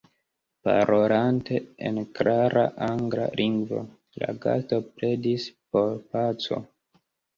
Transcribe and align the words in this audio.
Parolante 0.67 1.59
en 1.89 1.99
klara 2.19 2.63
angla 2.87 3.27
lingvo, 3.41 3.83
la 4.23 4.33
gasto 4.47 4.81
pledis 4.97 5.47
por 5.75 5.91
paco. 6.15 6.63